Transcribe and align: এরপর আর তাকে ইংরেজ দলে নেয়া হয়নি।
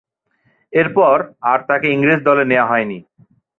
এরপর 0.73 1.15
আর 1.41 1.59
তাকে 1.69 1.87
ইংরেজ 1.91 2.19
দলে 2.23 2.43
নেয়া 2.45 2.65
হয়নি। 2.65 2.97